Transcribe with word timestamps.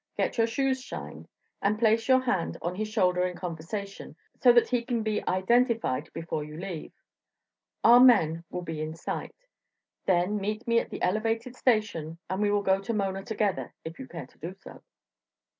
Get 0.17 0.39
your 0.39 0.47
shoes 0.47 0.81
shined, 0.81 1.27
and 1.61 1.77
place 1.77 2.07
your 2.07 2.21
hand 2.21 2.57
on 2.63 2.73
his 2.73 2.87
shoulder 2.87 3.23
in 3.23 3.35
conversation, 3.37 4.15
so 4.41 4.51
that 4.51 4.69
he 4.69 4.83
can 4.83 5.03
be 5.03 5.23
identified 5.27 6.11
before 6.11 6.43
you 6.43 6.57
leave. 6.57 6.91
Our 7.83 7.99
men 7.99 8.43
will 8.49 8.63
be 8.63 8.81
in 8.81 8.95
sight. 8.95 9.35
Then 10.07 10.37
meet 10.37 10.67
me 10.67 10.79
at 10.79 10.89
the 10.89 11.03
elevated 11.03 11.55
station, 11.55 12.17
and 12.31 12.41
we 12.41 12.49
will 12.49 12.63
go 12.63 12.81
to 12.81 12.93
Mona 12.95 13.23
together, 13.23 13.75
if 13.85 13.99
you 13.99 14.07
care 14.07 14.25
to 14.25 14.37
do 14.39 14.55
so." 14.55 14.81